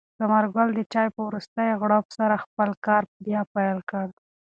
ثمر 0.19 0.45
ګل 0.55 0.69
د 0.75 0.79
چای 0.93 1.07
په 1.15 1.21
وروستۍ 1.27 1.69
غړپ 1.81 2.05
سره 2.17 2.35
خپل 2.43 2.69
کار 2.85 3.03
بیا 3.25 3.41
پیل 3.55 3.77
کړ. 3.89 4.05